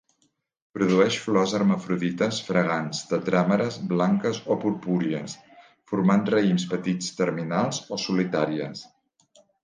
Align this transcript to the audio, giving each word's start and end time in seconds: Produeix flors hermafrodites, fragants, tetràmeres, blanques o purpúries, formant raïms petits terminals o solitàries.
Produeix 0.75 1.15
flors 1.23 1.51
hermafrodites, 1.57 2.37
fragants, 2.45 3.01
tetràmeres, 3.11 3.77
blanques 3.91 4.39
o 4.55 4.57
purpúries, 4.63 5.35
formant 5.91 6.23
raïms 6.37 6.65
petits 6.71 7.11
terminals 7.19 7.83
o 7.97 8.01
solitàries. 8.05 8.83